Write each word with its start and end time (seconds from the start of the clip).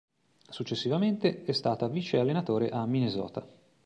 Successivamente 0.49 1.43
è 1.43 1.51
stata 1.51 1.87
vice-allenatore 1.87 2.69
a 2.69 2.87
Minnesota. 2.87 3.47